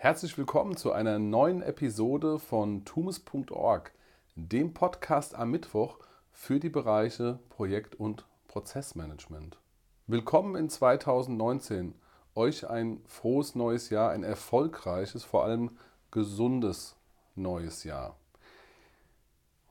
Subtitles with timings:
[0.00, 3.90] Herzlich willkommen zu einer neuen Episode von tumes.org,
[4.36, 5.98] dem Podcast am Mittwoch
[6.30, 9.58] für die Bereiche Projekt- und Prozessmanagement.
[10.06, 11.96] Willkommen in 2019.
[12.36, 15.76] Euch ein frohes neues Jahr, ein erfolgreiches, vor allem
[16.12, 16.94] gesundes
[17.34, 18.14] neues Jahr.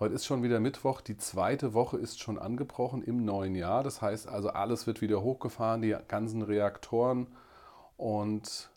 [0.00, 3.82] Heute ist schon wieder Mittwoch, die zweite Woche ist schon angebrochen im neuen Jahr.
[3.82, 7.26] Das heißt also, alles wird wieder hochgefahren, die ganzen Reaktoren
[7.98, 8.70] und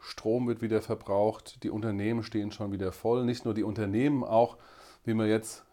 [0.00, 3.24] Strom wird wieder verbraucht, die Unternehmen stehen schon wieder voll.
[3.24, 4.56] Nicht nur die Unternehmen, auch
[5.04, 5.64] wie man jetzt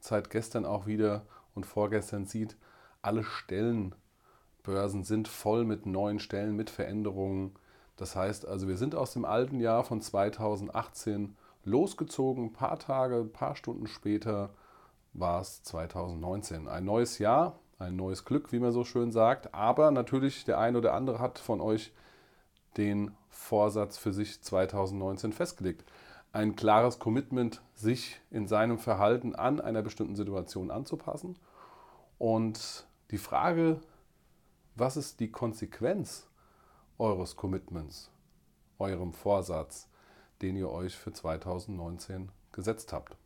[0.00, 2.56] seit gestern auch wieder und vorgestern sieht,
[3.02, 7.54] alle Stellenbörsen sind voll mit neuen Stellen, mit Veränderungen.
[7.96, 12.46] Das heißt also, wir sind aus dem alten Jahr von 2018 losgezogen.
[12.46, 14.50] Ein paar Tage, ein paar Stunden später
[15.12, 16.68] war es 2019.
[16.68, 19.54] Ein neues Jahr, ein neues Glück, wie man so schön sagt.
[19.54, 21.92] Aber natürlich, der eine oder andere hat von euch
[22.76, 25.84] den Vorsatz für sich 2019 festgelegt.
[26.32, 31.36] Ein klares Commitment, sich in seinem Verhalten an einer bestimmten Situation anzupassen.
[32.18, 33.80] Und die Frage,
[34.74, 36.28] was ist die Konsequenz
[36.98, 38.10] eures Commitments,
[38.78, 39.88] eurem Vorsatz,
[40.42, 43.16] den ihr euch für 2019 gesetzt habt?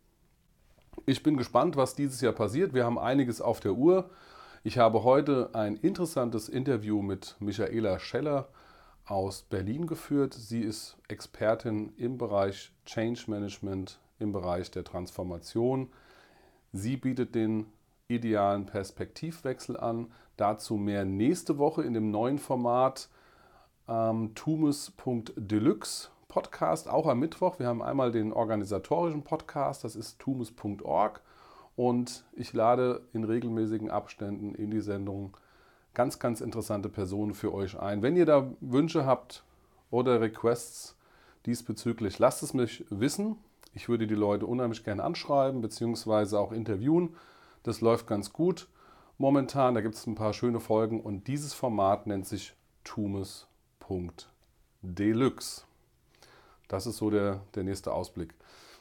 [1.06, 2.74] Ich bin gespannt, was dieses Jahr passiert.
[2.74, 4.10] Wir haben einiges auf der Uhr.
[4.64, 8.48] Ich habe heute ein interessantes Interview mit Michaela Scheller
[9.08, 10.34] aus Berlin geführt.
[10.34, 15.88] Sie ist Expertin im Bereich Change Management, im Bereich der Transformation.
[16.72, 17.66] Sie bietet den
[18.08, 20.12] idealen Perspektivwechsel an.
[20.36, 23.08] Dazu mehr nächste Woche in dem neuen Format
[23.88, 27.58] ähm, tumus.deluxe Podcast, auch am Mittwoch.
[27.58, 31.22] Wir haben einmal den organisatorischen Podcast, das ist tumus.org.
[31.74, 35.36] Und ich lade in regelmäßigen Abständen in die Sendung
[35.94, 38.02] ganz, ganz interessante Personen für euch ein.
[38.02, 39.44] Wenn ihr da Wünsche habt
[39.90, 40.96] oder Requests
[41.46, 43.36] diesbezüglich, lasst es mich wissen.
[43.74, 46.36] Ich würde die Leute unheimlich gerne anschreiben bzw.
[46.36, 47.14] auch interviewen.
[47.62, 48.68] Das läuft ganz gut
[49.18, 49.74] momentan.
[49.74, 55.64] Da gibt es ein paar schöne Folgen und dieses Format nennt sich tumes.deluxe.
[56.68, 58.34] Das ist so der, der nächste Ausblick.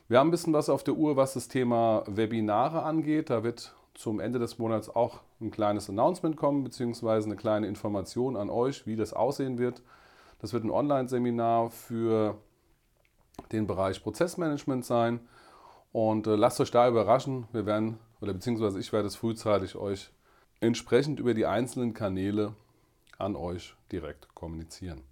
[0.08, 3.30] Wir haben ein bisschen was auf der Uhr, was das Thema Webinare angeht.
[3.30, 8.36] Da wird zum Ende des Monats auch ein kleines Announcement kommen, beziehungsweise eine kleine Information
[8.36, 9.84] an euch, wie das aussehen wird.
[10.40, 12.38] Das wird ein Online-Seminar für
[13.52, 15.20] den Bereich Prozessmanagement sein.
[15.92, 17.48] Und äh, lasst euch da überraschen.
[17.52, 20.12] Wir werden, oder beziehungsweise ich werde es frühzeitig euch
[20.60, 22.56] entsprechend über die einzelnen Kanäle
[23.18, 25.04] an euch direkt kommunizieren.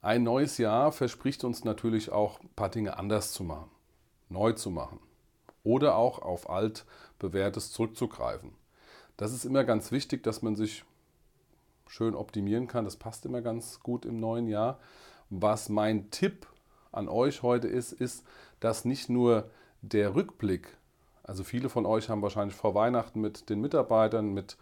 [0.00, 3.70] Ein neues Jahr verspricht uns natürlich auch ein paar Dinge anders zu machen,
[4.28, 5.00] neu zu machen
[5.64, 8.52] oder auch auf altbewährtes zurückzugreifen.
[9.18, 10.84] Das ist immer ganz wichtig, dass man sich
[11.88, 12.84] schön optimieren kann.
[12.84, 14.78] Das passt immer ganz gut im neuen Jahr.
[15.28, 16.46] Was mein Tipp
[16.92, 18.24] an euch heute ist, ist,
[18.60, 19.50] dass nicht nur
[19.82, 20.76] der Rückblick,
[21.24, 24.56] also viele von euch haben wahrscheinlich vor Weihnachten mit den Mitarbeitern, mit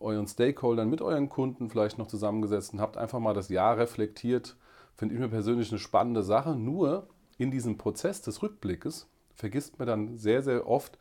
[0.00, 4.54] euren Stakeholdern, mit euren Kunden vielleicht noch zusammengesetzt und habt einfach mal das Jahr reflektiert.
[4.94, 6.54] Finde ich mir persönlich eine spannende Sache.
[6.56, 7.08] Nur
[7.38, 10.98] in diesem Prozess des Rückblickes vergisst man dann sehr, sehr oft,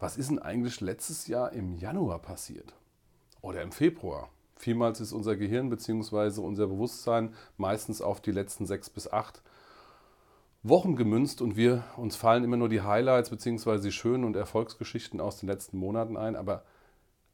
[0.00, 2.74] was ist denn eigentlich letztes Jahr im Januar passiert?
[3.42, 4.30] Oder im Februar?
[4.56, 6.40] Vielmals ist unser Gehirn bzw.
[6.40, 9.42] unser Bewusstsein meistens auf die letzten sechs bis acht
[10.62, 13.78] Wochen gemünzt und wir uns fallen immer nur die Highlights bzw.
[13.80, 16.36] die schönen und Erfolgsgeschichten aus den letzten Monaten ein.
[16.36, 16.64] Aber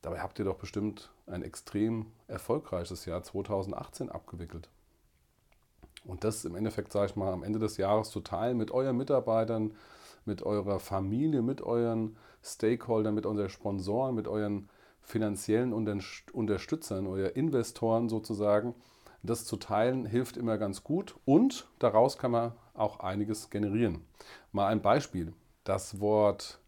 [0.03, 4.69] dabei habt ihr doch bestimmt ein extrem erfolgreiches Jahr 2018 abgewickelt.
[6.05, 8.97] Und das im Endeffekt, sage ich mal, am Ende des Jahres zu teilen mit euren
[8.97, 9.75] Mitarbeitern,
[10.27, 14.69] mit eurer Familie, mit euren Stakeholdern, mit unseren Sponsoren, mit euren
[15.01, 18.75] finanziellen Unterstützern oder Investoren sozusagen.
[19.23, 24.05] Das zu teilen hilft immer ganz gut und daraus kann man auch einiges generieren.
[24.53, 25.33] Mal ein Beispiel.
[25.65, 26.61] Das Wort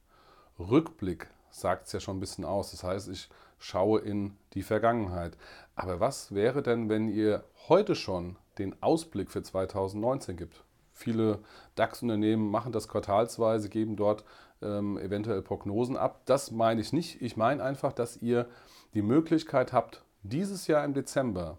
[0.58, 2.70] Rückblick sagt es ja schon ein bisschen aus.
[2.72, 5.36] Das heißt, ich schaue in die Vergangenheit.
[5.76, 10.64] Aber was wäre denn, wenn ihr heute schon den Ausblick für 2019 gibt?
[10.99, 11.39] Viele
[11.77, 14.25] DAX-Unternehmen machen das quartalsweise, geben dort
[14.61, 16.23] ähm, eventuell Prognosen ab.
[16.25, 17.23] Das meine ich nicht.
[17.23, 18.49] Ich meine einfach, dass ihr
[18.95, 21.59] die Möglichkeit habt, dieses Jahr im Dezember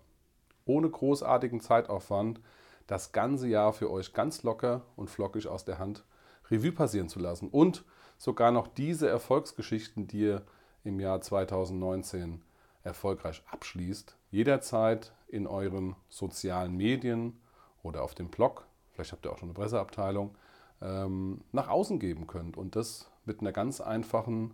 [0.65, 2.41] ohne großartigen Zeitaufwand
[2.85, 6.03] das ganze Jahr für euch ganz locker und flockig aus der Hand
[6.51, 7.47] Revue passieren zu lassen.
[7.47, 7.85] Und
[8.17, 10.41] sogar noch diese Erfolgsgeschichten, die ihr
[10.83, 12.41] im Jahr 2019
[12.83, 17.39] erfolgreich abschließt, jederzeit in euren sozialen Medien
[17.83, 18.65] oder auf dem Blog
[18.99, 20.35] vielleicht habt ihr auch schon eine Presseabteilung,
[20.81, 22.57] ähm, nach außen geben könnt.
[22.57, 24.53] Und das mit einer ganz einfachen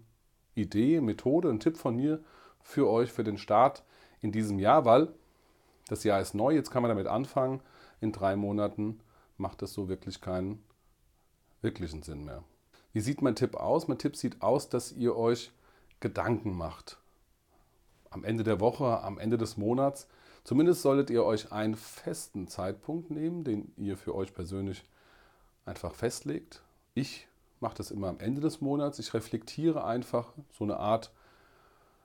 [0.54, 2.24] Idee, Methode, ein Tipp von mir
[2.62, 3.84] für euch für den Start
[4.22, 5.14] in diesem Jahr, weil
[5.88, 7.62] das Jahr ist neu, jetzt kann man damit anfangen,
[8.02, 9.00] in drei Monaten
[9.38, 10.64] macht das so wirklich keinen
[11.62, 12.44] wirklichen Sinn mehr.
[12.94, 13.88] Wie sieht mein Tipp aus?
[13.88, 15.52] Mein Tipp sieht aus, dass ihr euch
[16.00, 17.00] Gedanken macht.
[18.10, 20.08] Am Ende der Woche, am Ende des Monats.
[20.46, 24.86] Zumindest solltet ihr euch einen festen Zeitpunkt nehmen, den ihr für euch persönlich
[25.66, 26.62] einfach festlegt.
[26.94, 27.28] Ich
[27.60, 29.00] mache das immer am Ende des Monats.
[29.00, 31.12] Ich reflektiere einfach so eine Art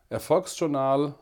[0.08, 1.14] Erfolgsjournal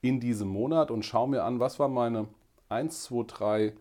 [0.00, 2.28] in diesem Monat und schaue mir an, was waren meine
[2.68, 3.74] 1, 2, 3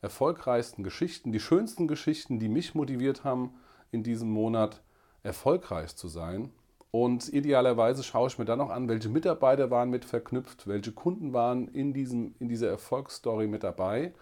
[0.00, 3.54] erfolgreichsten Geschichten, die schönsten Geschichten, die mich motiviert haben,
[3.92, 4.82] in diesem Monat
[5.22, 6.50] erfolgreich zu sein.
[6.90, 11.32] Und idealerweise schaue ich mir dann noch an, welche Mitarbeiter waren mit verknüpft, welche Kunden
[11.32, 14.12] waren in, diesem, in dieser Erfolgsstory mit dabei.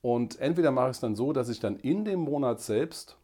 [0.00, 3.18] Und entweder mache ich es dann so, dass ich dann in dem Monat selbst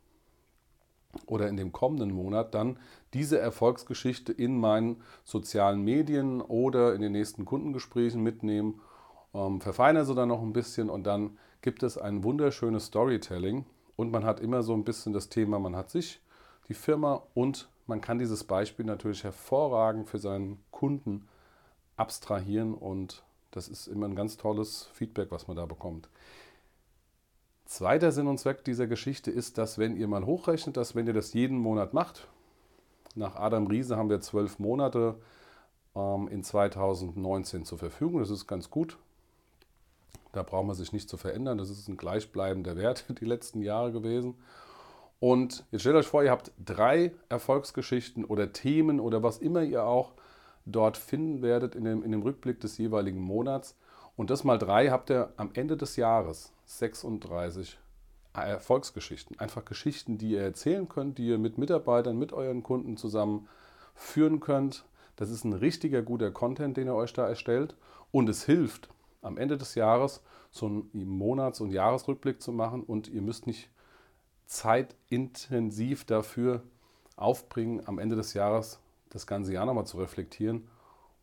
[1.24, 2.78] oder in dem kommenden Monat dann
[3.14, 8.74] diese Erfolgsgeschichte in meinen sozialen Medien oder in den nächsten Kundengesprächen mitnehme,
[9.32, 13.64] ähm, verfeinere sie dann noch ein bisschen und dann gibt es ein wunderschönes Storytelling
[13.96, 16.20] und man hat immer so ein bisschen das Thema, man hat sich,
[16.68, 21.28] die Firma und man kann dieses Beispiel natürlich hervorragend für seinen Kunden
[21.96, 26.08] abstrahieren und das ist immer ein ganz tolles Feedback, was man da bekommt.
[27.64, 31.12] Zweiter Sinn und Zweck dieser Geschichte ist, dass wenn ihr mal hochrechnet, dass wenn ihr
[31.12, 32.28] das jeden Monat macht,
[33.14, 35.16] nach Adam Riese haben wir zwölf Monate
[35.94, 38.98] ähm, in 2019 zur Verfügung, das ist ganz gut.
[40.32, 43.90] Da braucht man sich nicht zu verändern, das ist ein gleichbleibender Wert die letzten Jahre
[43.90, 44.34] gewesen.
[45.18, 49.84] Und jetzt stellt euch vor, ihr habt drei Erfolgsgeschichten oder Themen oder was immer ihr
[49.84, 50.12] auch
[50.66, 53.76] dort finden werdet in dem, in dem Rückblick des jeweiligen Monats.
[54.16, 57.78] Und das mal drei habt ihr am Ende des Jahres 36
[58.34, 59.38] Erfolgsgeschichten.
[59.38, 63.48] Einfach Geschichten, die ihr erzählen könnt, die ihr mit Mitarbeitern, mit euren Kunden zusammen
[63.94, 64.84] führen könnt.
[65.16, 67.76] Das ist ein richtiger guter Content, den ihr euch da erstellt.
[68.10, 68.90] Und es hilft,
[69.22, 72.82] am Ende des Jahres so einen Monats- und Jahresrückblick zu machen.
[72.82, 73.70] Und ihr müsst nicht
[74.46, 76.62] zeitintensiv dafür
[77.16, 80.68] aufbringen, am Ende des Jahres das ganze Jahr nochmal zu reflektieren,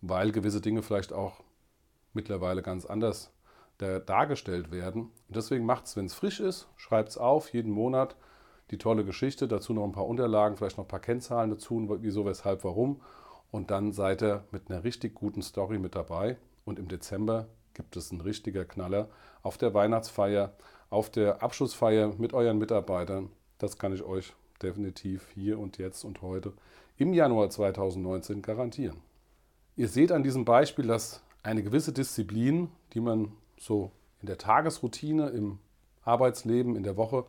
[0.02, 1.42] weil gewisse Dinge vielleicht auch
[2.14, 3.32] mittlerweile ganz anders
[3.78, 5.12] dargestellt werden.
[5.28, 8.16] Und deswegen macht es, wenn es frisch ist, schreibt es auf, jeden Monat
[8.72, 12.26] die tolle Geschichte, dazu noch ein paar Unterlagen, vielleicht noch ein paar Kennzahlen dazu, wieso,
[12.26, 13.02] weshalb, warum.
[13.52, 16.38] Und dann seid ihr mit einer richtig guten Story mit dabei.
[16.66, 19.10] Und im Dezember gibt es einen richtiger Knaller
[19.42, 20.54] auf der Weihnachtsfeier,
[20.94, 23.32] auf der Abschlussfeier mit euren Mitarbeitern.
[23.58, 26.54] Das kann ich euch definitiv hier und jetzt und heute
[26.98, 29.02] im Januar 2019 garantieren.
[29.76, 33.92] Ihr seht an diesem Beispiel, dass eine gewisse Disziplin, die man so
[34.22, 35.58] in der Tagesroutine, im
[36.04, 37.26] Arbeitsleben, in der Woche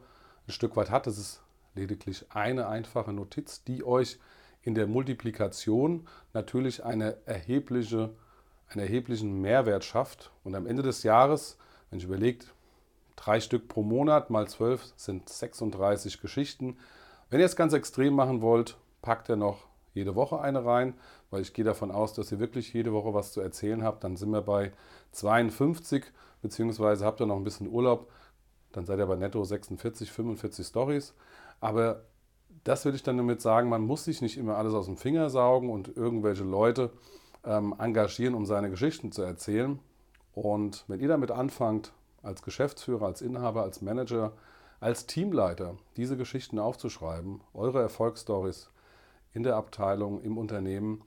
[0.47, 1.07] ein Stück weit hat.
[1.07, 1.41] Das ist
[1.75, 4.19] lediglich eine einfache Notiz, die euch
[4.61, 8.11] in der Multiplikation natürlich eine erhebliche,
[8.69, 10.33] einen erheblichen Mehrwert schafft.
[10.45, 11.57] Und am Ende des Jahres,
[11.89, 12.55] wenn ich überlegt,
[13.25, 16.77] drei Stück pro Monat mal zwölf sind 36 Geschichten.
[17.31, 20.95] Wenn ihr es ganz extrem machen wollt, packt ihr noch jede Woche eine rein,
[21.31, 24.05] weil ich gehe davon aus, dass ihr wirklich jede Woche was zu erzählen habt.
[24.05, 24.73] Dann sind wir bei
[25.13, 26.05] 52,
[26.43, 28.11] beziehungsweise habt ihr noch ein bisschen Urlaub,
[28.73, 31.15] dann seid ihr bei netto 46, 45 Stories.
[31.61, 32.03] Aber
[32.65, 35.31] das würde ich dann damit sagen, man muss sich nicht immer alles aus dem Finger
[35.31, 36.91] saugen und irgendwelche Leute
[37.45, 39.79] ähm, engagieren, um seine Geschichten zu erzählen.
[40.35, 41.93] Und wenn ihr damit anfangt,
[42.25, 44.33] als Geschäftsführer, als Inhaber, als Manager,
[44.81, 48.71] als Teamleiter diese Geschichten aufzuschreiben, eure Erfolgsstories
[49.33, 51.03] in der Abteilung, im Unternehmen,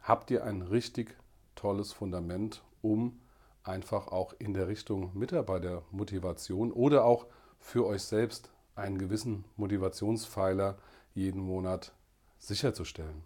[0.00, 1.16] habt ihr ein richtig
[1.54, 3.20] tolles Fundament, um
[3.62, 7.26] einfach auch in der Richtung Mitarbeitermotivation oder auch
[7.60, 10.78] für euch selbst einen gewissen Motivationspfeiler
[11.14, 11.92] jeden Monat
[12.38, 13.22] sicherzustellen.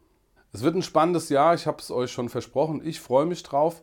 [0.53, 2.85] Es wird ein spannendes Jahr, ich habe es euch schon versprochen.
[2.85, 3.83] Ich freue mich drauf.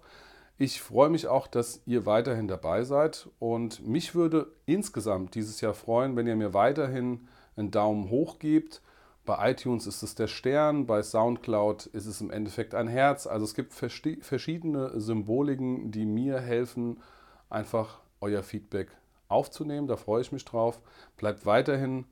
[0.59, 5.73] Ich freue mich auch, dass ihr weiterhin dabei seid und mich würde insgesamt dieses Jahr
[5.73, 8.81] freuen, wenn ihr mir weiterhin einen Daumen hoch gebt
[9.29, 13.27] bei iTunes ist es der Stern, bei SoundCloud ist es im Endeffekt ein Herz.
[13.27, 16.99] Also es gibt verschiedene Symboliken, die mir helfen,
[17.47, 18.89] einfach euer Feedback
[19.27, 19.85] aufzunehmen.
[19.85, 20.81] Da freue ich mich drauf.
[21.15, 22.05] Bleibt weiterhin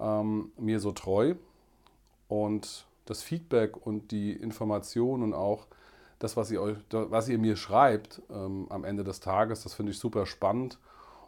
[0.00, 1.34] ähm, mir so treu.
[2.28, 5.66] Und das Feedback und die Informationen und auch
[6.18, 9.92] das, was ihr, euch, was ihr mir schreibt ähm, am Ende des Tages, das finde
[9.92, 10.78] ich super spannend.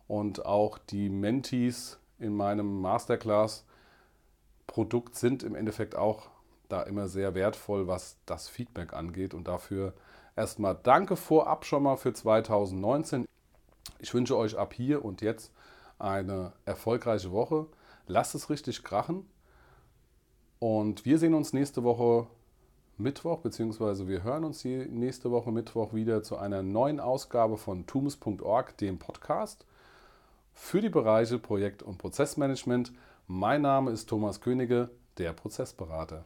[0.09, 3.65] Und auch die Mentees in meinem Masterclass,
[4.67, 6.29] Produkt sind im Endeffekt auch
[6.69, 9.35] da immer sehr wertvoll, was das Feedback angeht.
[9.35, 9.95] Und dafür
[10.35, 13.27] erstmal danke vorab schon mal für 2019.
[13.99, 15.53] Ich wünsche euch ab hier und jetzt
[15.99, 17.67] eine erfolgreiche Woche.
[18.07, 19.29] Lasst es richtig krachen.
[20.59, 22.27] Und wir sehen uns nächste Woche
[22.99, 27.87] Mittwoch, beziehungsweise wir hören uns die nächste Woche Mittwoch wieder zu einer neuen Ausgabe von
[27.87, 29.67] tumus.org, dem Podcast.
[30.55, 32.93] für die Bereiche Projekt- und Prozessmanagement.
[33.27, 34.89] Mein Name ist Thomas Könige,
[35.19, 36.25] der Prozessberater.